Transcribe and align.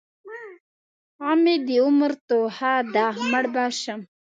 غم 1.21 1.37
مې 1.43 1.55
د 1.65 1.69
عمر 1.85 2.11
توښه 2.27 2.73
ده؛ 2.93 3.05
مړ 3.31 3.43
به 3.53 3.65
شم. 3.81 4.01